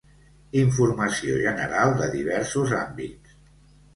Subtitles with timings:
[0.61, 3.37] Informació general de diversos àmbits.